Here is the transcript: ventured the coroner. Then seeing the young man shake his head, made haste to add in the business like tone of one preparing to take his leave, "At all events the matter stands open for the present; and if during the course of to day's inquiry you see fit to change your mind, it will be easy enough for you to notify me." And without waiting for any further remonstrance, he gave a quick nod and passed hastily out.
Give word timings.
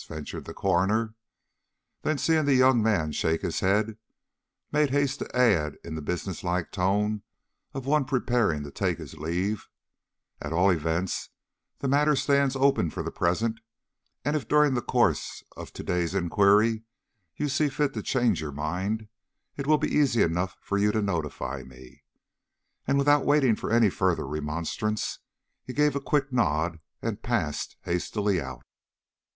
ventured 0.09 0.45
the 0.45 0.53
coroner. 0.55 1.13
Then 2.01 2.17
seeing 2.17 2.45
the 2.45 2.55
young 2.55 2.81
man 2.81 3.11
shake 3.11 3.43
his 3.43 3.59
head, 3.59 3.99
made 4.71 4.89
haste 4.89 5.19
to 5.19 5.35
add 5.37 5.75
in 5.83 5.93
the 5.93 6.01
business 6.01 6.43
like 6.43 6.71
tone 6.71 7.21
of 7.75 7.85
one 7.85 8.05
preparing 8.05 8.63
to 8.63 8.71
take 8.71 8.97
his 8.97 9.13
leave, 9.19 9.67
"At 10.41 10.53
all 10.53 10.71
events 10.71 11.29
the 11.77 11.87
matter 11.87 12.15
stands 12.15 12.55
open 12.55 12.89
for 12.89 13.03
the 13.03 13.11
present; 13.11 13.59
and 14.25 14.35
if 14.35 14.47
during 14.47 14.73
the 14.73 14.81
course 14.81 15.43
of 15.55 15.71
to 15.73 15.83
day's 15.83 16.15
inquiry 16.15 16.81
you 17.35 17.47
see 17.47 17.69
fit 17.69 17.93
to 17.93 18.01
change 18.01 18.41
your 18.41 18.51
mind, 18.51 19.07
it 19.55 19.67
will 19.67 19.77
be 19.77 19.95
easy 19.95 20.23
enough 20.23 20.57
for 20.63 20.79
you 20.79 20.91
to 20.93 21.01
notify 21.03 21.61
me." 21.61 22.01
And 22.87 22.97
without 22.97 23.23
waiting 23.23 23.55
for 23.55 23.69
any 23.71 23.91
further 23.91 24.25
remonstrance, 24.25 25.19
he 25.63 25.73
gave 25.73 25.95
a 25.95 26.01
quick 26.01 26.33
nod 26.33 26.79
and 27.03 27.21
passed 27.21 27.75
hastily 27.83 28.41
out. 28.41 28.65